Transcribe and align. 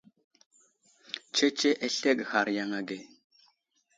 Tsetse 1.33 1.69
aslege 1.85 2.23
a 2.27 2.27
ghar 2.29 2.47
yaŋ 2.57 2.71
age. 2.79 2.97